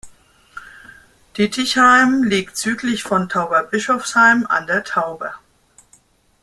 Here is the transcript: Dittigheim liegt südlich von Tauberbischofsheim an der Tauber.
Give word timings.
Dittigheim 1.37 2.23
liegt 2.23 2.57
südlich 2.57 3.03
von 3.03 3.29
Tauberbischofsheim 3.29 4.47
an 4.49 4.65
der 4.65 4.83
Tauber. 4.83 5.35